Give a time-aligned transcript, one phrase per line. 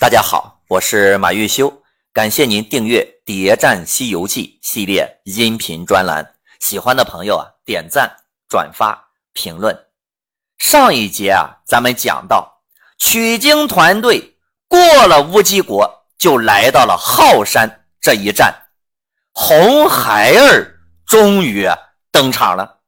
[0.00, 1.70] 大家好，我是马玉修，
[2.10, 6.36] 感谢您订阅《谍战西游记》系列音频专栏。
[6.58, 8.10] 喜欢的朋友啊，点赞、
[8.48, 8.98] 转发、
[9.34, 9.78] 评论。
[10.56, 12.62] 上一节啊，咱们讲到
[12.96, 18.54] 取经团队过了乌鸡国，就来到了浩山这一站，
[19.34, 21.68] 红孩儿终于
[22.10, 22.78] 登场了。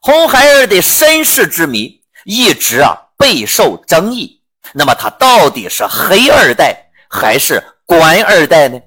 [0.00, 4.39] 红孩儿的身世之谜一直啊备受争议。
[4.72, 8.80] 那么他到底是黑二代还是官二代呢？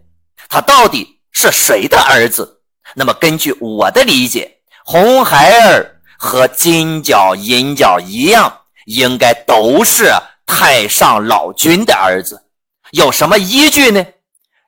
[0.47, 2.61] 他到底是谁的儿子？
[2.95, 10.11] 那么根据我的理解，红孩儿和金角银角一样，应该都是
[10.45, 12.43] 太上老君的儿子。
[12.91, 14.05] 有什么依据呢？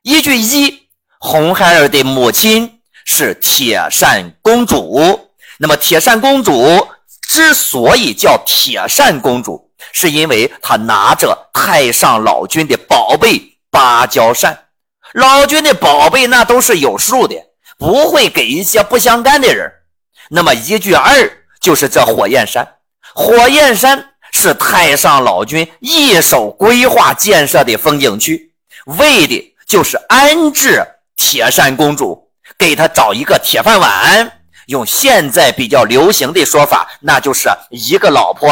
[0.01, 0.87] 依据一，
[1.19, 5.31] 红孩儿的母亲是铁扇公主。
[5.57, 6.87] 那么铁扇公主
[7.29, 14.65] 之所以叫铁扇公主，是因为他拿着太上老君的宝贝芭蕉扇，
[15.13, 17.35] 老君的宝贝那都是有数的，
[17.77, 19.71] 不会给一些不相干的人。
[20.29, 22.67] 那么依据二就是这火焰山，
[23.13, 28.53] 火焰山是太上老君一手规划建设的风景区，
[28.85, 34.31] 为的就是安置铁扇公主，给她找一个铁饭碗。
[34.67, 38.49] 用现在比较流行的说法，那就是一个老婆。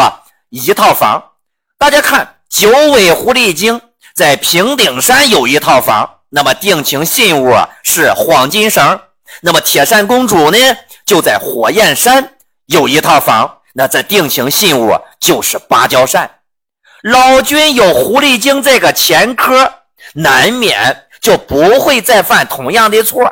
[0.55, 1.31] 一套房，
[1.79, 3.81] 大家看，九尾狐狸精
[4.13, 8.99] 在平顶山有一套房，那么定情信物是黄金绳。
[9.41, 10.57] 那么铁扇公主呢，
[11.07, 12.35] 就在火焰山
[12.67, 16.29] 有一套房，那这定情信物就是芭蕉扇。
[17.01, 19.73] 老君有狐狸精这个前科，
[20.13, 23.23] 难免就不会再犯同样的错。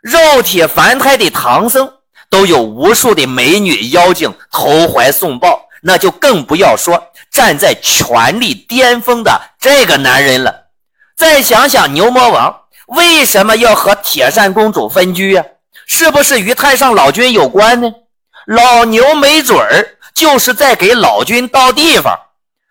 [0.00, 1.92] 肉体凡胎的唐僧
[2.30, 5.68] 都有无数的美女妖精投怀送抱。
[5.82, 10.68] 那就更不要说站在权力巅峰的这个男人了。
[11.16, 15.44] 再想想牛魔王为什么要和铁扇公主分居呀？
[15.86, 17.90] 是不是与太上老君有关呢？
[18.46, 22.18] 老牛没准儿就是在给老君倒地方。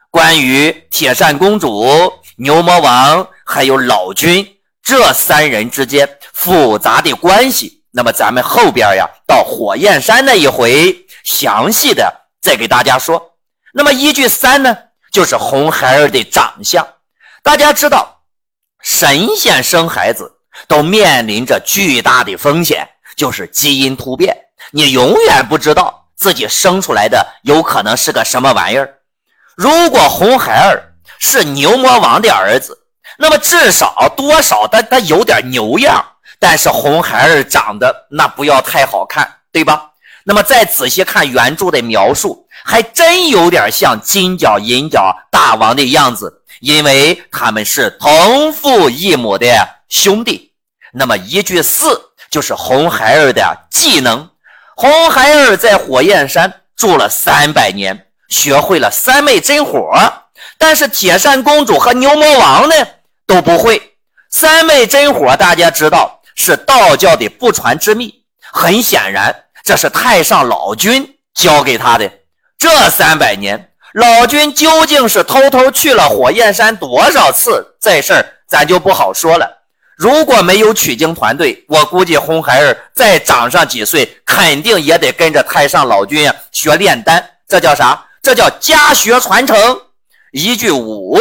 [0.10, 4.46] 关于铁扇公主、牛魔王还有老君
[4.84, 12.21] 这三人之间复杂的关系，那么咱们后边呀到火焰山那一回详细的。
[12.42, 13.34] 再给大家说，
[13.72, 14.76] 那么依据三呢，
[15.12, 16.86] 就是红孩儿的长相。
[17.44, 18.22] 大家知道，
[18.82, 20.32] 神仙生孩子
[20.68, 24.36] 都面临着巨大的风险，就是基因突变。
[24.72, 28.98] 你永远不知道自己生出来的有可能是个什么玩意儿。
[29.56, 32.78] 如果红孩儿是牛魔王的儿子，
[33.20, 36.04] 那么至少多少他他有点牛样，
[36.40, 39.91] 但是红孩儿长得那不要太好看，对吧？
[40.24, 49.48] 那么再仔细看原著的描述，还真有点像金角银角大王的样子，因为他们是同父异母的
[49.90, 50.52] 兄弟。
[50.94, 52.00] 那么一句四
[52.30, 54.30] 就是红孩儿的技能，
[54.76, 59.92] 红孩儿在火焰山住了三百年，学会了三昧真火，
[60.58, 62.76] 但是铁扇公主和牛魔王呢
[63.26, 63.96] 都不会。
[64.30, 69.36] 三昧真火大家知道是道教的不传之秘，很显然。
[69.64, 72.12] 这是太上老君教给他的。
[72.58, 77.76] 这三百年，老君究竟是偷偷去了火焰山多少次？
[77.80, 79.60] 这事儿咱就不好说了。
[79.98, 87.24] 如果没有取经团队，我估计红孩儿再长上几岁，肯定也得跟着太上老君学炼丹。
[87.48, 88.06] 这叫啥？
[88.22, 89.56] 这叫家学传承。
[90.32, 91.20] 一句五，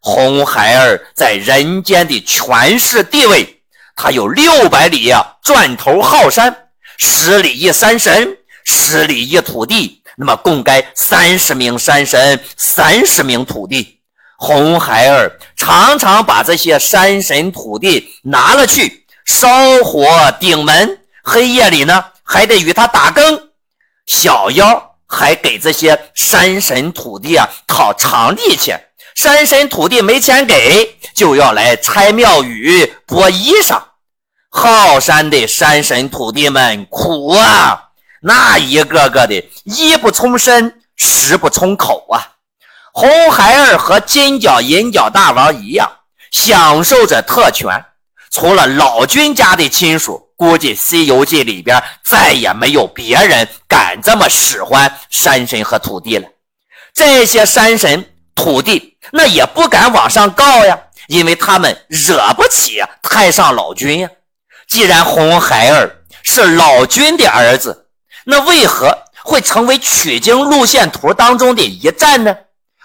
[0.00, 3.62] 红孩儿在人间的权势地位，
[3.96, 6.67] 他有六百里呀，转头浩山。
[6.98, 14.00] 十里一山神，十里一土地，那么共该三十名山神，三十名土地。
[14.36, 19.48] 红孩儿常常把这些山神土地拿了去烧
[19.84, 20.08] 火
[20.40, 23.48] 顶门，黑夜里呢还得与他打更。
[24.06, 28.80] 小妖还给这些山神土地啊讨长利钱，
[29.14, 33.80] 山神土地没钱给，就要来拆庙宇剥衣裳。
[34.50, 37.90] 浩山的山神土地们苦啊，
[38.22, 42.36] 那一个个的衣不充身，食不充口啊。
[42.92, 45.90] 红孩儿和金角银角大王一样，
[46.32, 47.84] 享受着特权。
[48.30, 56.26] 除了老君家的亲属，估计《西游记》里边再也没有别人敢这么使唤山神和土地了。
[56.92, 58.04] 这些山神
[58.34, 64.08] 土地那也不敢往上告呀，因为他们惹不起太上老君呀。
[64.68, 67.88] 既然红孩儿是老君的儿子，
[68.24, 72.36] 那为何会成为取经路线图当中的一站呢？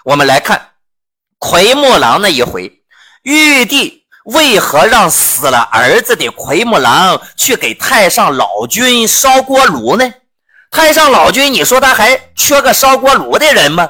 [0.04, 0.70] 我们来看
[1.38, 2.80] 奎木狼那一回，
[3.22, 10.10] 玉帝为何让死了儿子的奎木狼去给太上老君烧锅炉呢？
[10.70, 13.88] 太上老君，你说他还缺个烧锅炉的人吗？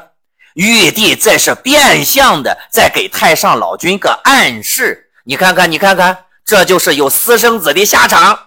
[0.55, 5.11] 玉帝这是变相的在给太上老君个暗示。
[5.25, 8.39] 你看看，你看看，这就是有私生子的下场。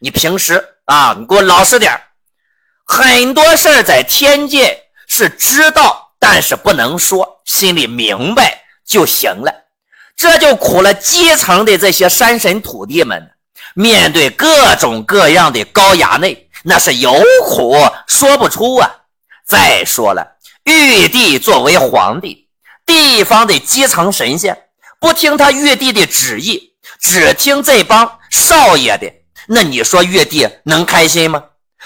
[0.00, 2.00] 你平时啊，你给我老实点
[2.84, 9.52] 很多事在天界是知道，但是不能说，心里明白就行了。
[10.16, 13.30] 这就苦了基层的这些山神土地们，
[13.74, 17.12] 面对各种各样的高衙内，那是有
[17.44, 17.76] 苦
[18.06, 18.90] 说不出啊。
[19.44, 20.36] 再说了。
[20.64, 22.48] 玉帝作为皇帝，
[22.84, 24.64] 地方的基层神仙
[24.98, 29.12] 不听他玉帝的旨意，只听这帮少爷的，
[29.46, 31.42] 那你说玉帝能开心吗？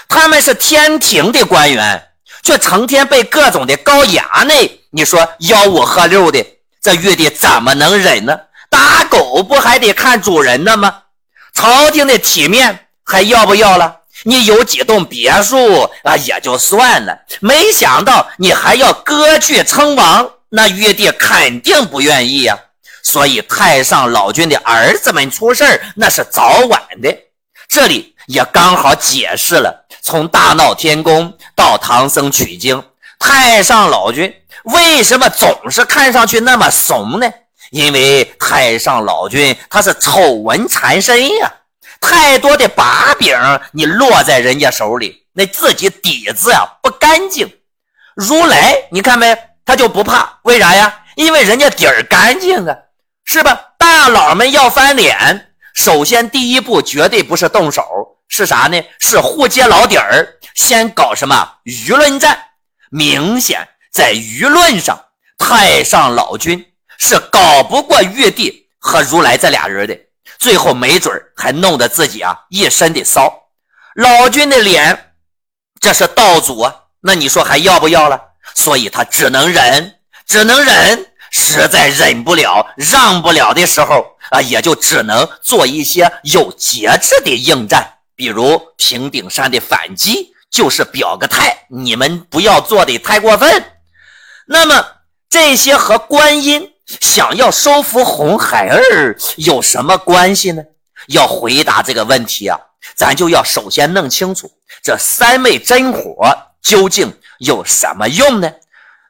[0.07, 2.03] 他们是天庭的官员，
[2.43, 6.43] 却成天被各种的高衙内，你说吆五喝六的，
[6.81, 8.37] 这玉帝怎么能忍呢？
[8.69, 11.03] 打狗不还得看主人的吗？
[11.53, 13.97] 朝廷的体面还要不要了？
[14.23, 22.57] 你有几栋别墅啊，也就算了，没想到你还要割据称王，那玉帝肯定不愿意呀。
[23.03, 27.17] 所以太上老君的儿子们出事那是早晚的。
[27.67, 32.83] 这里也刚好解释了，从大闹天宫到唐僧取经，
[33.19, 34.33] 太上老君
[34.65, 37.31] 为什么总是看上去那么怂呢？
[37.71, 41.51] 因为太上老君他是丑闻缠身呀。
[42.01, 43.37] 太多的把柄
[43.71, 47.49] 你落在人家手里，那自己底子呀不干净。
[48.15, 50.93] 如来你看没，他就不怕，为啥呀？
[51.15, 52.75] 因为人家底儿干净啊，
[53.25, 53.73] 是吧？
[53.77, 57.83] 大佬们要翻脸，首先第一步绝对不是动手，
[58.27, 58.81] 是啥呢？
[58.99, 62.37] 是互揭老底儿，先搞什么舆论战？
[62.89, 65.05] 明显在舆论上，
[65.37, 66.65] 太上老君
[66.97, 69.97] 是搞不过玉帝和如来这俩人的。
[70.37, 73.31] 最后没准还弄得自己啊一身的骚，
[73.95, 75.13] 老君的脸，
[75.79, 78.19] 这是道祖啊，那你说还要不要了？
[78.55, 93.65] 所以他只能忍，只能忍，实在忍不了、让不了的时候啊，也就只能做一些有节制的应战，比如平顶山的反击，就是表个态，你们不要做的太过分。
[94.45, 94.85] 那么
[95.29, 96.67] 这些和观音。
[96.99, 100.61] 想要收服红孩儿有什么关系呢？
[101.07, 102.59] 要回答这个问题啊，
[102.95, 104.51] 咱就要首先弄清楚
[104.83, 106.13] 这三昧真火
[106.61, 108.51] 究竟有什么用呢？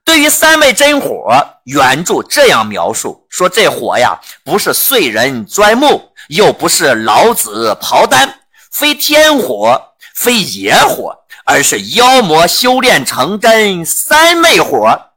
[0.03, 1.29] 对于三昧真火，
[1.65, 8.39] 原著这样描述说：这火呀，不是燧人钻木，又不是老子刨丹，
[8.71, 9.81] 非天火，
[10.15, 11.15] 非野火，
[11.45, 15.11] 而是妖魔修炼成真三昧火，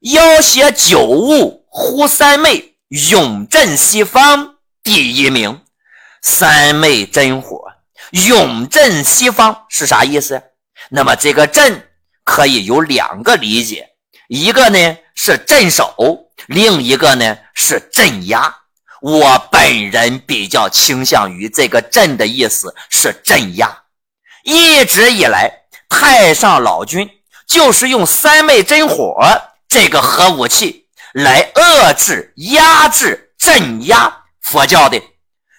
[0.00, 1.60] 妖邪九物。
[1.74, 5.62] 呼三昧永镇西方第一名，
[6.20, 7.64] 三昧真火
[8.10, 10.42] 永镇西方是啥意思？
[10.90, 11.88] 那么这个镇
[12.24, 13.91] 可以有两个理解，
[14.34, 15.94] 一个呢是镇守，
[16.46, 18.56] 另一个呢是镇压。
[19.02, 23.82] 我本人比较倾向于这个镇的意思是镇压。
[24.42, 25.52] 一直以来，
[25.90, 27.06] 太上老君
[27.46, 29.14] 就是用三昧真火
[29.68, 30.86] 这个核武器。
[31.12, 34.98] 来遏制、压制、镇压佛教的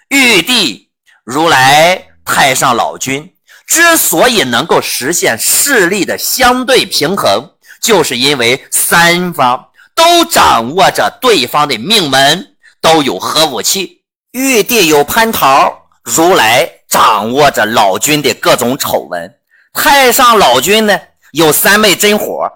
[0.07, 0.89] 玉帝、
[1.23, 3.35] 如来、太上老君
[3.67, 7.52] 之所以能够实现势力的相对平衡，
[7.83, 14.03] 就是因为三方都掌握着对方的命门，都有核武器。
[14.31, 19.35] 玉帝有蟠桃，如来掌握着老君的各种丑闻，
[19.73, 20.97] 太上老君呢
[21.33, 22.49] 有三昧真火，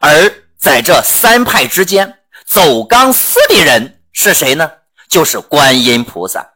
[0.00, 2.18] 而在这三派之间。
[2.44, 4.70] 走钢丝的人是谁呢？
[5.08, 6.46] 就是观音菩萨。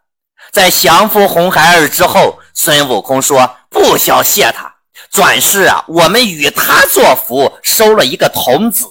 [0.52, 4.75] 在降服红孩儿之后，孙悟空说不消谢他。
[5.16, 8.86] 转世啊，我们与他作福，收了一个童子。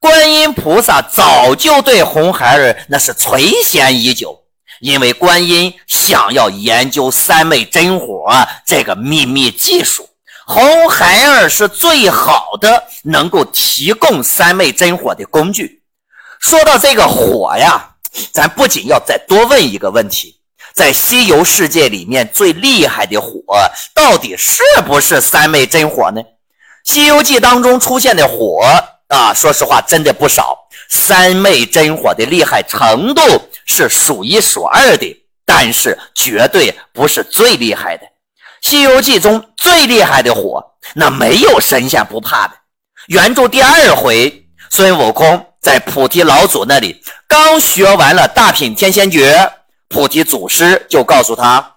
[0.00, 4.42] 观音菩萨早就对红孩儿那是垂涎已久，
[4.80, 8.26] 因为观音想要研究三昧真火
[8.66, 10.08] 这个秘密技术，
[10.48, 15.84] 红孩儿是最好的能够提供三昧真火的工具。
[16.40, 17.90] 说到这个火呀，
[18.32, 20.39] 咱不仅要再多问一个问题：
[20.74, 23.42] 在西游世界里面最厉害的火，
[23.94, 26.20] 到底是不是三昧真火呢？
[26.84, 28.60] 西游记当中出现的火
[29.08, 30.58] 啊，说实话真的不少。
[30.88, 33.22] 三昧真火的厉害程度
[33.66, 38.04] 是数一数二的，但是绝对不是最厉害的。
[38.60, 42.54] 西游记中最厉害的火，那没有神仙不怕的。
[43.06, 45.46] 原著第二回，孙悟空。
[45.60, 49.52] 在菩提老祖那里刚学完了大品天仙诀，
[49.90, 51.74] 菩提祖师就告诉他：“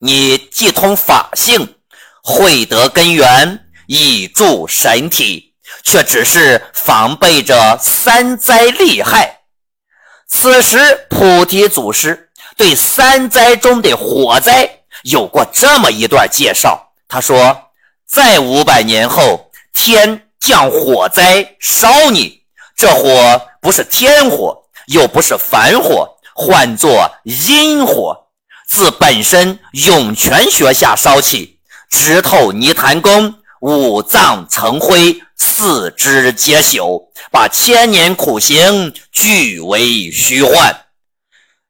[0.00, 1.76] 你既通法性，
[2.22, 5.52] 慧得根源，以助神体，
[5.84, 9.40] 却只是防备着三灾厉害。”
[10.26, 16.92] 此时，菩提祖师对三灾中的火灾有过这么一段介绍。
[17.06, 17.70] 他说
[18.08, 22.42] ：“在五百年后，天降火灾烧你。
[22.74, 28.28] 这火不是天火，又不是凡火，唤作阴火，
[28.68, 31.58] 自本身涌泉穴下烧起，
[31.90, 40.84] 直透泥潭宫，五脏成灰，四肢皆朽，把千年苦行俱为虚幻。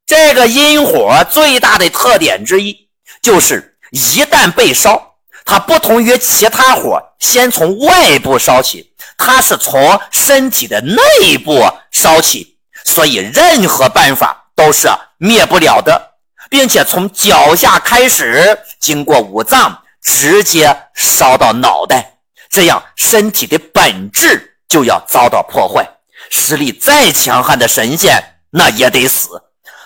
[0.07, 2.89] 这个阴火最大的特点之一，
[3.23, 5.15] 就是一旦被烧。”
[5.47, 14.89] 它不同于其他火，先从外部烧起，它是从身体的内部烧起，所以任何办法都是
[15.19, 16.15] 灭不了的，
[16.51, 22.15] 并且从脚下开始，经过五脏，直接烧到脑袋，
[22.51, 25.89] 这样身体的本质就要遭到破坏，
[26.29, 29.41] 实力再强悍的神仙那也得死。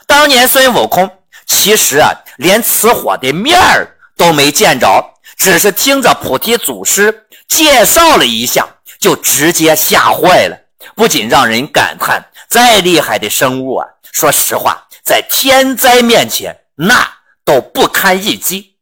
[0.07, 1.11] 当年孙悟空
[1.47, 3.87] 其实啊，连此火的面儿
[4.17, 5.11] 都没见着。
[5.37, 8.67] 只是听着菩提祖师介绍了一下，
[8.99, 10.57] 就直接吓坏了。
[10.95, 17.09] 不仅让人感叹，再厉害的生物啊，说实话，在天灾面前那
[17.47, 18.75] 都不堪一击。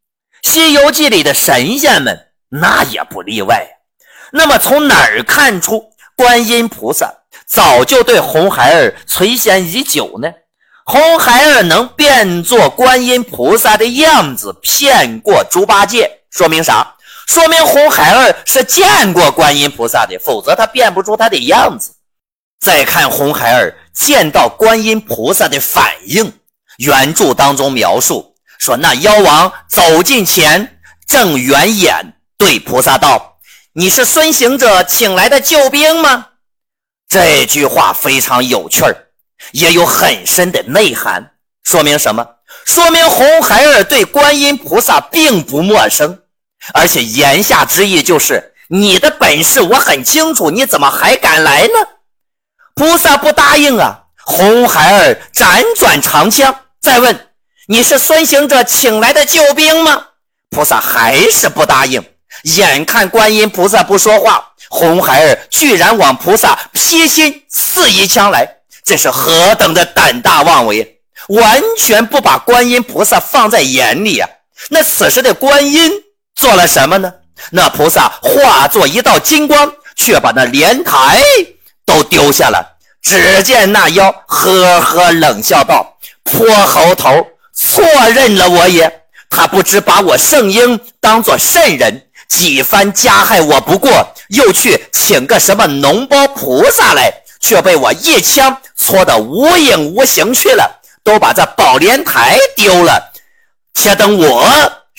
[0.51, 3.65] 《西游记》里的神仙们那也不例外。
[4.33, 7.15] 那么从哪儿看出观音菩萨
[7.47, 10.29] 早就对红孩儿垂涎已久呢？
[10.85, 16.11] 红孩儿能变作观音菩萨的样子，骗过猪八戒。
[16.33, 16.97] 说明啥？
[17.29, 21.93] 说明红孩儿是见过观音菩萨的，否则他变不出他的样子。
[22.61, 26.33] 再看红孩儿见到观音菩萨的反应，
[26.77, 33.39] 原著当中描述说，那妖王走近前，正圆眼对菩萨道
[33.73, 36.27] ：“你是孙行者请来的救兵吗？”
[37.09, 38.95] 这句话非常有趣儿，
[39.53, 41.33] 也有很深的内涵。
[41.65, 42.27] 说明什么？
[42.67, 46.23] 说明红孩儿对观音菩萨并不陌生。
[46.75, 51.75] 而且言下之意就是你的本事我很清楚，你怎么还敢来呢？
[52.75, 54.01] 菩萨不答应啊！
[54.25, 57.29] 红孩儿辗转长枪，再问
[57.67, 60.05] 你是孙行者请来的救兵吗？
[60.51, 62.03] 菩萨还是不答应。
[62.45, 68.49] 眼看观音菩萨不说话，红孩儿居然往菩萨劈心刺一枪来，
[68.85, 71.01] 这是何等的胆大妄为！
[71.29, 74.29] 完全不把观音菩萨放在眼里啊！
[74.71, 75.93] 那此时的观音。
[76.35, 77.13] 做了什么呢？
[77.51, 81.23] 那菩萨化作一道金光，却把那莲台
[81.91, 82.77] 都丢下了。
[83.03, 89.03] 只见那妖呵呵冷笑道：“泼猴头，错认了我也。
[89.29, 103.11] 他不知把我圣婴当做圣人，几番加害我不过，又去请个什么脓包菩萨来，却被我一枪戳得无影无形去了，都把这宝莲台丢了。
[103.75, 104.47] 且等我。”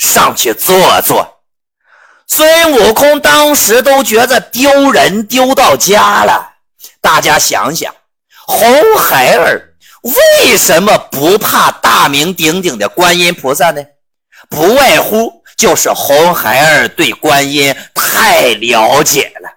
[0.01, 1.43] 上去坐坐，
[2.27, 6.50] 孙悟空当时都觉得丢人丢到家了。
[7.01, 7.93] 大家想想，
[8.47, 13.83] 红孩儿为什么不怕大名鼎鼎的观音菩萨呢？
[14.49, 19.49] 不外乎就是红孩儿对观音太了解了。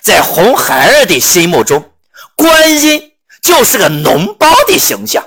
[0.00, 1.92] 在红孩儿的心目中，
[2.34, 3.12] 观音
[3.42, 5.24] 就是个脓包的形象，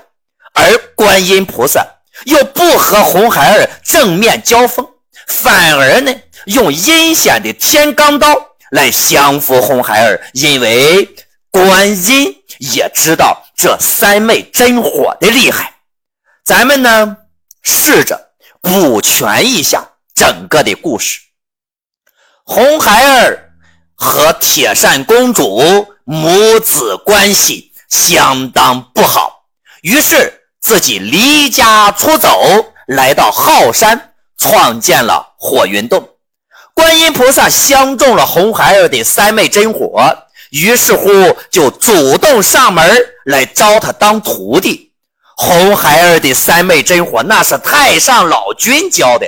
[0.54, 1.86] 而观音菩萨。
[2.26, 4.86] 又不和红孩儿正面交锋，
[5.26, 6.14] 反而呢
[6.48, 8.28] 用阴险的天罡刀
[8.72, 11.08] 来降服红孩儿，因为
[11.52, 15.76] 观音也知道这三昧真火的厉害。
[16.44, 17.18] 咱们呢
[17.62, 21.20] 试着补全一下整个的故事。
[22.44, 23.52] 红孩儿
[23.96, 29.46] 和铁扇公主母子关系相当不好，
[29.82, 30.36] 于是。
[30.62, 32.38] 自己离家出走，
[32.86, 36.10] 来到浩山，创建了火云洞。
[36.74, 41.10] 观音菩萨相中了红孩儿的三昧真火，于是乎
[41.50, 44.92] 就主动上门来招他当徒弟。
[45.38, 49.26] 红孩儿的三昧真火那是太上老君教的，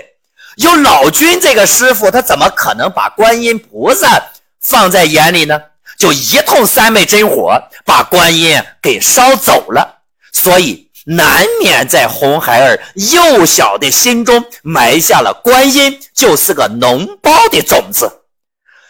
[0.58, 4.22] 有老君这个师傅，他怎么可能把观音菩萨
[4.60, 5.60] 放在眼里呢？
[5.98, 10.02] 就一通三昧真火把观音给烧走了，
[10.34, 10.90] 所以。
[11.04, 18.22] 难免在红孩儿幼小的心中埋下了观音就是个脓包的种子。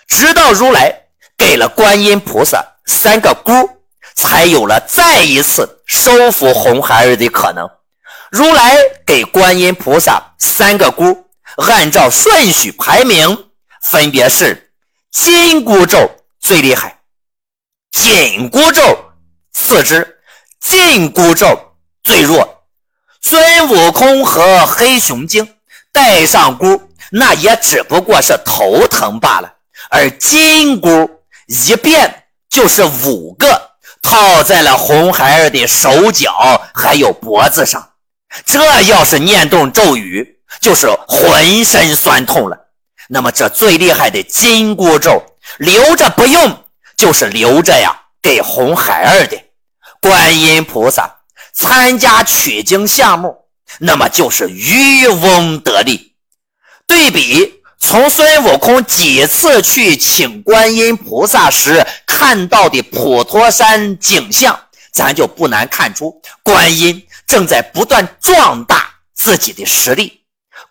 [0.10, 1.04] 直到如来
[1.42, 3.52] 给了观音菩萨三个箍，
[4.14, 7.68] 才有了再一次收服红孩儿的可能。
[8.30, 11.26] 如来给观音菩萨三个箍，
[11.58, 13.46] 按照顺序排名，
[13.82, 14.72] 分别是
[15.12, 17.00] 紧箍咒最厉害，
[17.92, 18.82] 紧箍咒
[19.52, 20.20] 次之，
[20.60, 21.60] 紧箍咒
[22.04, 22.66] 最弱。
[23.20, 25.56] 孙悟空和黑熊精
[25.92, 29.52] 戴上箍，那也只不过是头疼罢了，
[29.90, 31.10] 而金箍
[31.52, 37.90] 一变就是五个，套在了红孩儿的手脚还有脖子上。
[38.46, 42.58] 这要是念动咒语，就是浑身酸痛了。
[43.10, 45.22] 那么这最厉害的金箍咒
[45.58, 46.64] 留着不用，
[46.96, 49.38] 就是留着呀，给红孩儿的。
[50.00, 51.18] 观音菩萨
[51.54, 53.36] 参加取经项目，
[53.80, 56.16] 那么就是渔翁得利。
[56.88, 64.58] 对比从孙悟空几次去请观音菩萨时看到的普陀山景象，
[64.94, 67.06] 咱就不难看出观音。
[67.28, 70.22] 正在不断壮大自己的实力，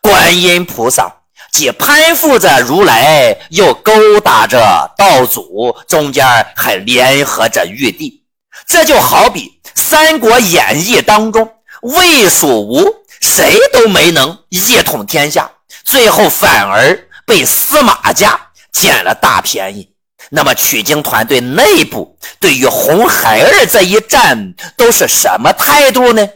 [0.00, 1.12] 观音菩萨
[1.52, 6.24] 既攀附着如来，又勾搭着道祖，中间
[6.54, 8.22] 还联合着玉帝。
[8.66, 11.50] 这就好比《三国演义》当中，
[11.82, 12.84] 魏、蜀、吴
[13.20, 15.50] 谁都没能一统天下，
[15.90, 19.90] 最后反而被司马家捡了大便宜。
[20.30, 26.28] 那么取经团队内部对于红孩儿这一战都是什么态度呢？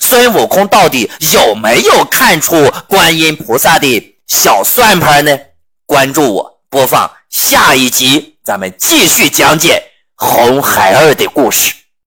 [0.00, 5.38] 孙悟空到底有没有看出观音菩萨的小算盘呢？
[5.84, 9.82] 关注我，播放下一集，咱们继续讲解
[10.14, 11.74] 红孩儿的故事。